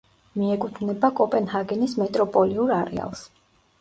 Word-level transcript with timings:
მიეკუთვნება 0.37 1.11
კოპენჰაგენის 1.21 1.95
მეტროპოლიურ 2.03 2.77
არეალს. 2.81 3.23